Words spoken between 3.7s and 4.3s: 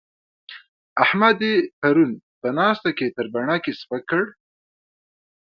سپک کړ.